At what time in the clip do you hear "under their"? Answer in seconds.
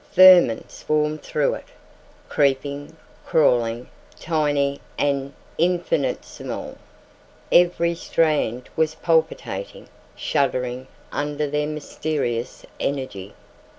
11.11-11.67